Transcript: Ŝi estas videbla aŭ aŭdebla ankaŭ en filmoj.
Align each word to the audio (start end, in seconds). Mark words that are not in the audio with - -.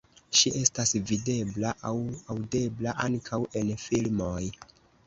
Ŝi 0.37 0.51
estas 0.61 0.93
videbla 1.11 1.75
aŭ 1.91 1.93
aŭdebla 2.37 2.99
ankaŭ 3.07 3.45
en 3.63 3.75
filmoj. 3.89 4.45